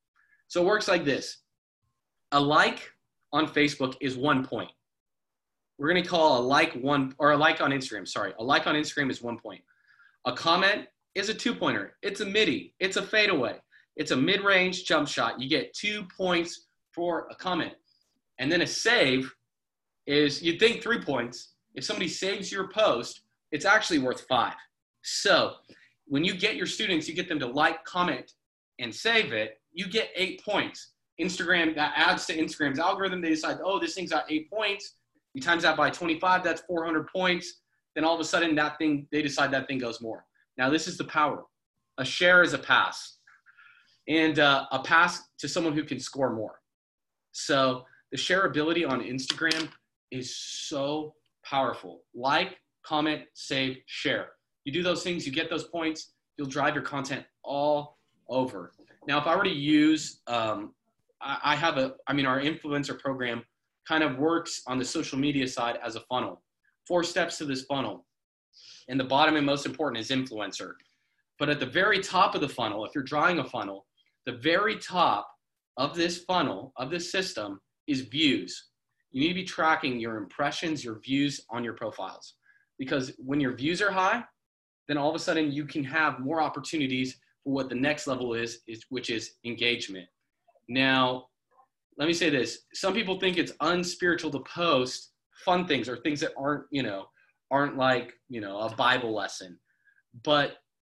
[0.48, 1.38] So it works like this
[2.32, 2.90] a like
[3.32, 4.70] on Facebook is one point.
[5.78, 8.32] We're going to call a like one, or a like on Instagram, sorry.
[8.38, 9.62] A like on Instagram is one point.
[10.24, 11.96] A comment is a two pointer.
[12.02, 13.56] It's a midi, it's a fadeaway,
[13.96, 15.40] it's a mid range jump shot.
[15.40, 17.74] You get two points for a comment.
[18.38, 19.32] And then a save
[20.06, 21.54] is you'd think three points.
[21.74, 24.54] If somebody saves your post, it's actually worth five.
[25.02, 25.54] So
[26.06, 28.32] when you get your students, you get them to like, comment,
[28.78, 30.94] and save it, you get eight points.
[31.20, 33.20] Instagram, that adds to Instagram's algorithm.
[33.20, 34.94] They decide, oh, this thing's got eight points.
[35.34, 37.60] You times that by 25, that's 400 points.
[37.94, 40.24] Then all of a sudden, that thing, they decide that thing goes more.
[40.56, 41.44] Now, this is the power.
[41.98, 43.18] A share is a pass,
[44.08, 46.60] and uh, a pass to someone who can score more.
[47.32, 49.68] So the shareability on Instagram
[50.10, 52.02] is so powerful.
[52.14, 54.28] Like, comment, save, share.
[54.64, 58.72] You do those things, you get those points, you'll drive your content all over.
[59.06, 60.74] Now, if I were to use, um,
[61.20, 63.42] I, I have a, I mean, our influencer program
[63.86, 66.42] kind of works on the social media side as a funnel.
[66.86, 68.04] Four steps to this funnel.
[68.88, 70.72] And the bottom and most important is influencer.
[71.38, 73.86] But at the very top of the funnel, if you're drawing a funnel,
[74.24, 75.28] the very top
[75.76, 78.68] of this funnel, of this system, is views.
[79.12, 82.34] You need to be tracking your impressions, your views on your profiles.
[82.78, 84.24] Because when your views are high,
[84.88, 88.60] then all of a sudden you can have more opportunities what the next level is,
[88.66, 90.08] is which is engagement.
[90.68, 91.26] Now,
[91.96, 92.62] let me say this.
[92.74, 95.12] Some people think it's unspiritual to post
[95.44, 97.06] fun things or things that aren't, you know,
[97.52, 99.58] aren't like, you know, a Bible lesson.
[100.24, 100.56] But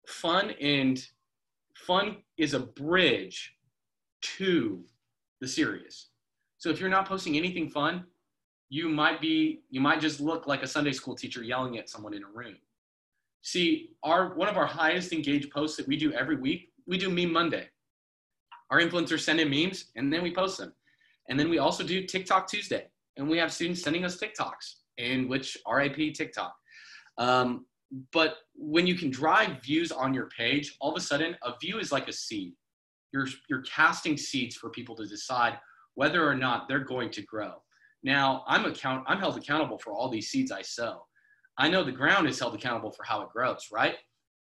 [0.07, 1.05] fun and
[1.75, 3.53] fun is a bridge
[4.39, 4.85] to
[5.41, 6.11] the serious.
[6.59, 8.05] So if you're not posting anything fun,
[8.69, 12.15] you might be you might just look like a Sunday school teacher yelling at someone
[12.15, 12.57] in a room.
[13.43, 17.11] See, our one of our highest engaged posts that we do every week, we do
[17.11, 17.69] Meme Monday.
[18.71, 20.73] Our influencers send in memes and then we post them.
[21.29, 25.29] And then we also do TikTok Tuesday, and we have students sending us TikToks, in
[25.29, 26.55] which RIP TikTok.
[27.19, 27.67] Um,
[28.13, 31.79] but when you can drive views on your page, all of a sudden a view
[31.79, 32.55] is like a seed.
[33.13, 35.59] You're, you're casting seeds for people to decide
[35.95, 37.55] whether or not they're going to grow.
[38.03, 41.07] Now, I'm, account, I'm held accountable for all these seeds I sow.
[41.59, 43.97] I know the ground is held accountable for how it grows, right?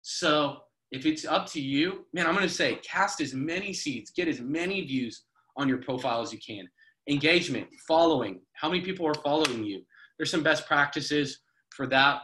[0.03, 0.59] So
[0.90, 4.29] if it's up to you, man, I'm going to say cast as many seeds, get
[4.29, 5.25] as many views
[5.57, 6.68] on your profile as you can.
[7.09, 9.83] Engagement, following, how many people are following you?
[10.18, 11.40] There's some best practices
[11.75, 12.23] for that.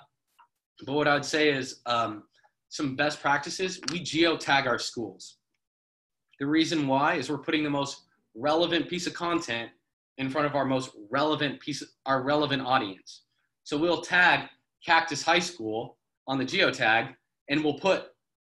[0.85, 2.25] But what I'd say is um,
[2.68, 5.38] some best practices, we geotag our schools.
[6.40, 8.03] The reason why is we're putting the most
[8.35, 9.70] relevant piece of content
[10.18, 13.23] in front of our most relevant piece, our relevant audience.
[13.62, 14.49] So we'll tag
[14.85, 17.14] Cactus High School on the geotag
[17.49, 18.07] and we'll put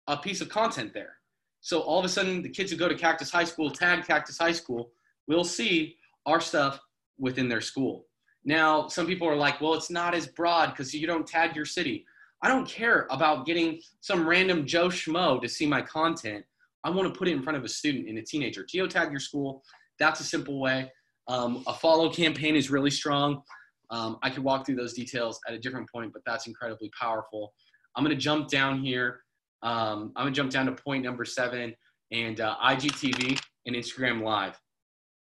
[0.08, 1.16] a piece of content there.
[1.62, 4.38] So all of a sudden, the kids who go to Cactus High School, tag Cactus
[4.38, 4.92] High School,
[5.28, 6.80] will see our stuff
[7.18, 8.06] within their school.
[8.44, 11.66] Now, some people are like, well, it's not as broad because you don't tag your
[11.66, 12.06] city.
[12.42, 16.44] I don't care about getting some random Joe Schmo to see my content.
[16.84, 18.66] I want to put it in front of a student and a teenager.
[18.66, 19.64] Geotag your school.
[20.00, 20.92] That's a simple way.
[21.30, 23.44] Um, a follow campaign is really strong.
[23.90, 27.54] Um, I could walk through those details at a different point, but that's incredibly powerful.
[27.96, 29.24] I'm going to jump down here
[29.64, 31.74] um, I'm gonna jump down to point number seven
[32.12, 34.60] and uh, IGTV and Instagram Live.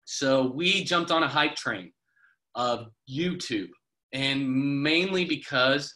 [0.04, 1.92] So we jumped on a hype train
[2.54, 3.68] of YouTube,
[4.12, 4.48] and
[4.82, 5.92] mainly because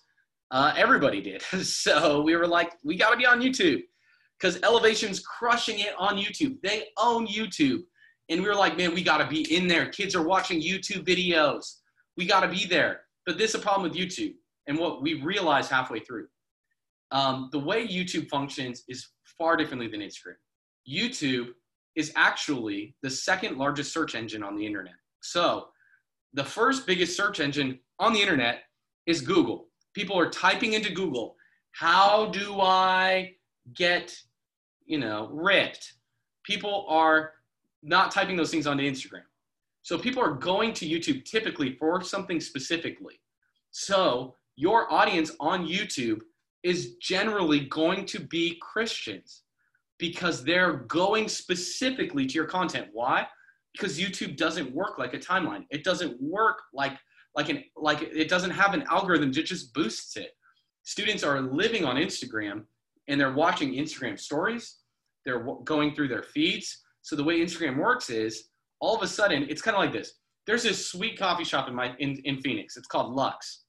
[0.51, 1.43] uh, everybody did.
[1.63, 3.83] so we were like, we got to be on YouTube
[4.39, 6.57] because Elevation's crushing it on YouTube.
[6.63, 7.83] They own YouTube.
[8.31, 9.91] And we were like, man, we got to be in there.
[9.91, 11.81] Kids are watching YouTube videos.
[12.17, 13.03] We got to be there.
[13.27, 14.35] But this is a problem with YouTube.
[14.67, 16.27] And what we realized halfway through
[17.11, 19.09] um, the way YouTube functions is
[19.39, 20.35] far differently than Instagram.
[20.89, 21.49] YouTube
[21.97, 24.95] is actually the second largest search engine on the internet.
[25.21, 25.69] So
[26.33, 28.63] the first biggest search engine on the internet
[29.07, 29.69] is Google.
[29.95, 31.37] People are typing into Google,
[31.71, 33.35] how do I
[33.75, 34.17] get,
[34.87, 35.95] you know, ripped?
[36.45, 37.33] People are
[37.83, 39.23] not typing those things onto Instagram.
[39.85, 43.21] So people are going to YouTube typically for something specifically.
[43.71, 46.21] So your audience on YouTube
[46.63, 49.43] is generally going to be Christians
[49.99, 52.89] because they're going specifically to your content.
[52.95, 53.27] Why?
[53.75, 55.67] Because YouTube doesn't work like a timeline.
[55.71, 56.99] It doesn't work like
[57.37, 60.31] like an like it doesn't have an algorithm that just boosts it.
[60.85, 62.65] Students are living on Instagram
[63.09, 64.79] and they're watching Instagram stories.
[65.27, 66.85] They're going through their feeds.
[67.03, 68.49] So the way Instagram works is
[68.85, 70.13] all of a sudden it's kind of like this.
[70.47, 72.77] There's this sweet coffee shop in my in, in Phoenix.
[72.77, 73.65] It's called Lux.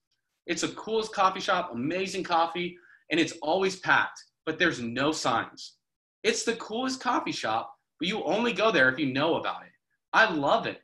[0.46, 2.78] It's a coolest coffee shop, amazing coffee,
[3.10, 5.76] and it's always packed, but there's no signs.
[6.24, 9.72] It's the coolest coffee shop, but you only go there if you know about it.
[10.12, 10.82] I love it.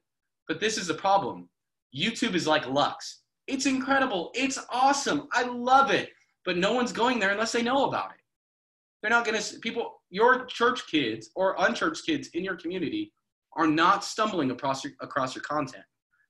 [0.48, 1.50] But this is the problem.
[1.96, 3.22] YouTube is like Lux.
[3.48, 4.32] It's incredible.
[4.34, 5.28] It's awesome.
[5.34, 6.10] I love it.
[6.46, 8.22] But no one's going there unless they know about it.
[9.02, 13.12] They're not going to, people, your church kids or unchurched kids in your community
[13.58, 15.84] are not stumbling across your, across your content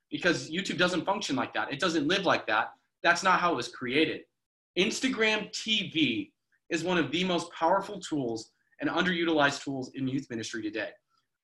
[0.09, 1.71] because YouTube doesn't function like that.
[1.71, 2.71] It doesn't live like that.
[3.03, 4.21] That's not how it was created.
[4.77, 6.31] Instagram TV
[6.69, 10.89] is one of the most powerful tools and underutilized tools in youth ministry today.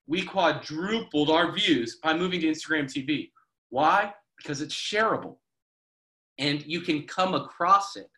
[0.07, 3.29] We quadrupled our views by moving to Instagram TV.
[3.69, 4.13] Why?
[4.37, 5.37] Because it's shareable
[6.39, 8.09] and you can come across it.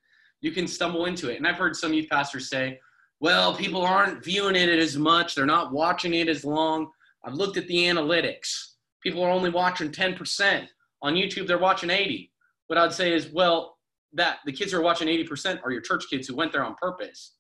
[0.42, 1.38] You can stumble into it.
[1.38, 2.80] And I've heard some youth pastors say,
[3.20, 6.90] well, people aren't viewing it as much, they're not watching it as long.
[7.26, 8.74] I've looked at the analytics.
[9.04, 10.68] People are only watching 10%.
[11.02, 12.32] On YouTube, they're watching 80.
[12.68, 13.78] What I'd say is, well,
[14.14, 16.76] that the kids who are watching 80% are your church kids who went there on
[16.76, 17.36] purpose.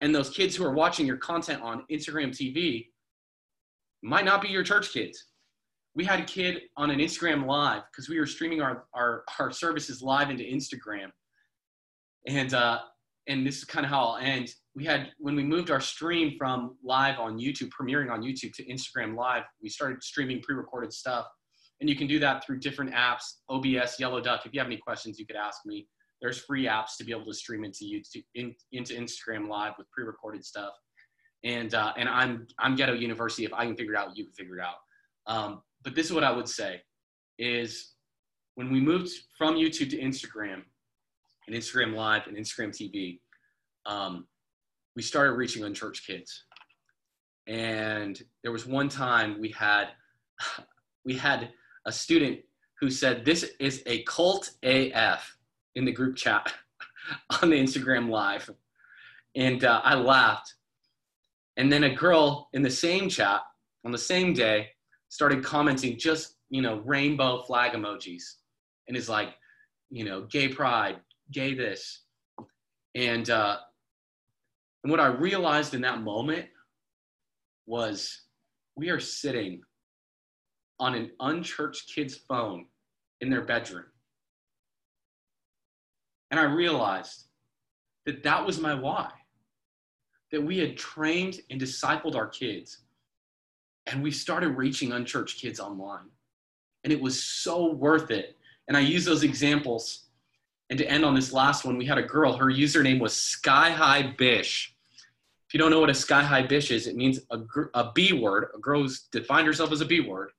[0.00, 2.86] And those kids who are watching your content on Instagram TV
[4.02, 5.26] might not be your church kids.
[5.94, 9.50] We had a kid on an Instagram live because we were streaming our, our, our
[9.50, 11.10] services live into Instagram.
[12.26, 12.78] And, uh,
[13.30, 16.36] and this is kind of how I'll end we had when we moved our stream
[16.38, 21.26] from live on YouTube, premiering on YouTube to Instagram Live, we started streaming pre-recorded stuff.
[21.80, 24.44] And you can do that through different apps, OBS, Yellow Duck.
[24.44, 25.88] If you have any questions, you could ask me.
[26.20, 29.90] There's free apps to be able to stream into YouTube, in, into Instagram Live with
[29.90, 30.74] pre-recorded stuff.
[31.42, 33.46] And uh, and I'm I'm Ghetto University.
[33.46, 34.74] If I can figure it out, you can figure it out.
[35.26, 36.82] Um, but this is what I would say:
[37.38, 37.94] is
[38.56, 40.64] when we moved from YouTube to Instagram,
[41.50, 43.18] and Instagram Live and Instagram TV,
[43.86, 44.26] um,
[44.94, 46.44] we started reaching unchurched kids.
[47.46, 49.88] And there was one time we had
[51.04, 51.50] we had
[51.86, 52.40] a student
[52.78, 55.36] who said this is a cult AF
[55.74, 56.52] in the group chat
[57.42, 58.48] on the Instagram live.
[59.34, 60.54] And uh, I laughed.
[61.56, 63.40] And then a girl in the same chat
[63.84, 64.68] on the same day
[65.08, 68.22] started commenting just, you know, rainbow flag emojis
[68.86, 69.34] and is like,
[69.90, 71.00] you know, gay pride,
[71.32, 72.02] gay this.
[72.94, 73.58] And uh,
[74.82, 76.46] and what I realized in that moment
[77.66, 78.22] was
[78.76, 79.62] we are sitting
[80.78, 82.66] on an unchurched kid's phone
[83.20, 83.84] in their bedroom.
[86.30, 87.24] And I realized
[88.06, 89.10] that that was my why.
[90.32, 92.78] That we had trained and discipled our kids,
[93.86, 96.08] and we started reaching unchurched kids online.
[96.84, 98.38] And it was so worth it.
[98.68, 100.06] And I use those examples
[100.70, 103.70] and to end on this last one, we had a girl, her username was Sky
[103.70, 104.74] High Bish.
[105.48, 107.40] If you don't know what a Sky High Bish is, it means a,
[107.74, 110.30] a B word, a girl who's defined herself as a B word,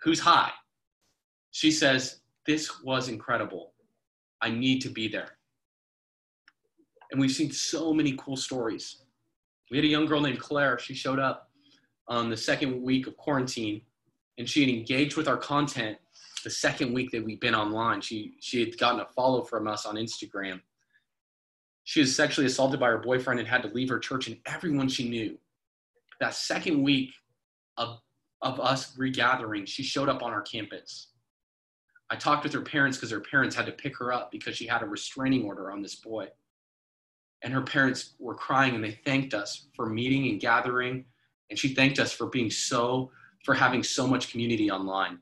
[0.00, 0.52] who's high.
[1.50, 3.72] She says, This was incredible.
[4.40, 5.36] I need to be there.
[7.10, 9.02] And we've seen so many cool stories.
[9.70, 10.78] We had a young girl named Claire.
[10.78, 11.50] She showed up
[12.06, 13.82] on the second week of quarantine
[14.38, 15.98] and she had engaged with our content
[16.42, 18.00] the second week that we've been online.
[18.00, 20.60] She she had gotten a follow from us on Instagram.
[21.84, 24.88] She was sexually assaulted by her boyfriend and had to leave her church and everyone
[24.88, 25.38] she knew.
[26.20, 27.12] That second week
[27.76, 28.00] of
[28.40, 31.08] of us regathering, she showed up on our campus.
[32.10, 34.66] I talked with her parents because her parents had to pick her up because she
[34.66, 36.28] had a restraining order on this boy.
[37.42, 41.06] And her parents were crying and they thanked us for meeting and gathering.
[41.50, 43.10] And she thanked us for being so,
[43.44, 45.18] for having so much community online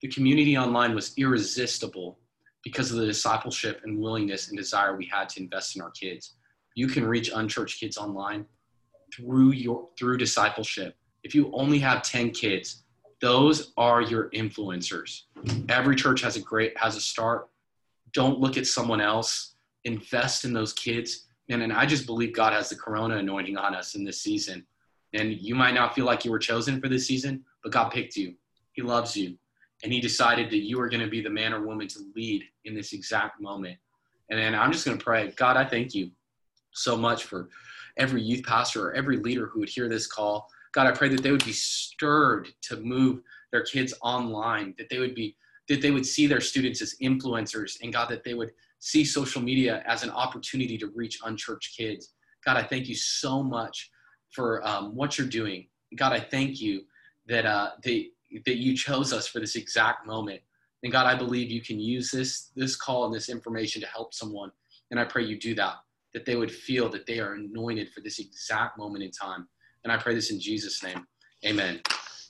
[0.00, 2.18] the community online was irresistible
[2.62, 6.34] because of the discipleship and willingness and desire we had to invest in our kids.
[6.74, 8.46] You can reach unchurched kids online
[9.14, 10.96] through your through discipleship.
[11.24, 12.84] If you only have 10 kids,
[13.20, 15.22] those are your influencers.
[15.68, 17.48] Every church has a great has a start.
[18.12, 19.54] Don't look at someone else.
[19.84, 21.26] Invest in those kids.
[21.48, 24.66] And, and I just believe God has the corona anointing on us in this season.
[25.14, 28.14] And you might not feel like you were chosen for this season, but God picked
[28.16, 28.34] you.
[28.72, 29.38] He loves you
[29.82, 32.44] and he decided that you are going to be the man or woman to lead
[32.64, 33.76] in this exact moment.
[34.30, 36.10] And then I'm just going to pray, God, I thank you
[36.72, 37.48] so much for
[37.96, 40.48] every youth pastor or every leader who would hear this call.
[40.72, 43.20] God, I pray that they would be stirred to move
[43.52, 45.36] their kids online, that they would be
[45.68, 49.42] that they would see their students as influencers, and God, that they would see social
[49.42, 52.14] media as an opportunity to reach unchurched kids.
[52.42, 53.90] God, I thank you so much
[54.30, 55.66] for um, what you're doing.
[55.94, 56.84] God, I thank you
[57.26, 57.72] that uh,
[58.44, 60.40] that you chose us for this exact moment.
[60.82, 64.14] And God, I believe you can use this this call and this information to help
[64.14, 64.50] someone.
[64.90, 65.74] And I pray you do that,
[66.14, 69.48] that they would feel that they are anointed for this exact moment in time.
[69.84, 71.06] And I pray this in Jesus' name.
[71.44, 71.80] Amen.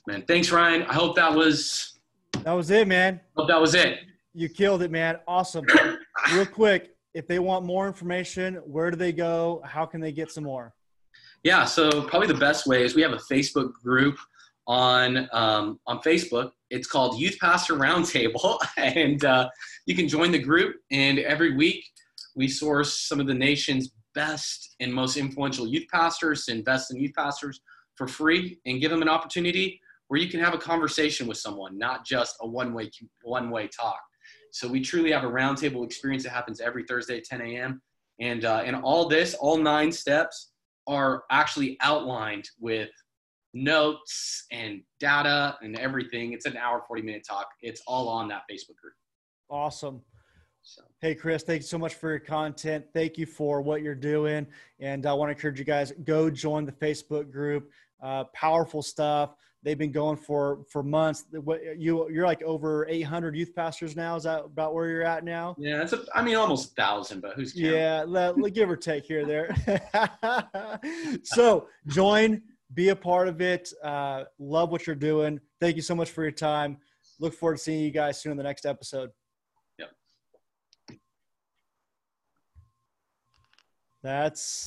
[0.07, 0.83] Man, thanks, Ryan.
[0.83, 1.99] I hope that was
[2.43, 3.19] that was it, man.
[3.35, 3.99] Hope that was it.
[4.33, 5.17] You killed it, man.
[5.27, 5.65] Awesome.
[6.33, 9.61] Real quick, if they want more information, where do they go?
[9.65, 10.73] How can they get some more?
[11.43, 14.17] Yeah, so probably the best way is we have a Facebook group
[14.69, 16.51] on um, on Facebook.
[16.69, 19.49] It's called Youth Pastor Roundtable, and uh,
[19.87, 20.75] you can join the group.
[20.91, 21.83] And every week,
[22.35, 26.99] we source some of the nation's best and most influential youth pastors to invest in
[26.99, 27.59] youth pastors
[27.95, 31.77] for free and give them an opportunity where you can have a conversation with someone,
[31.77, 32.89] not just a one way
[33.23, 33.99] one way talk.
[34.51, 37.81] So we truly have a roundtable experience that happens every Thursday at 10 a.m.
[38.19, 40.51] And uh, and all this, all nine steps,
[40.85, 42.89] are actually outlined with
[43.53, 46.33] notes and data and everything.
[46.33, 47.47] It's an hour, 40 minute talk.
[47.61, 48.93] It's all on that Facebook group.
[49.49, 50.01] Awesome.
[50.61, 50.83] So.
[51.01, 52.85] Hey, Chris, thank you so much for your content.
[52.93, 54.45] Thank you for what you're doing.
[54.79, 57.71] And I want to encourage you guys go join the Facebook group.
[58.01, 59.31] Uh, powerful stuff.
[59.61, 61.25] They've been going for for months.
[61.31, 64.15] What you you're like over 800 youth pastors now.
[64.15, 65.55] Is that about where you're at now?
[65.57, 67.73] Yeah, it's a, I mean almost a thousand, but who's counting?
[67.73, 69.53] Yeah, let, let, give or take here there.
[71.23, 72.41] so join,
[72.73, 73.71] be a part of it.
[73.83, 75.39] Uh, love what you're doing.
[75.59, 76.77] Thank you so much for your time.
[77.19, 79.09] Look forward to seeing you guys soon in the next episode.
[79.77, 79.89] Yep.
[84.03, 84.57] That's